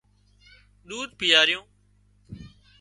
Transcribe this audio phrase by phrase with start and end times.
[0.87, 1.65] ۮوڌ پيائريون